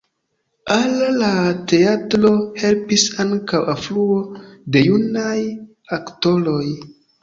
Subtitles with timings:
[0.75, 1.29] Al la
[1.73, 4.19] teatro helpis ankaŭ alfluo
[4.75, 5.39] de junaj
[6.05, 6.65] aktoroj.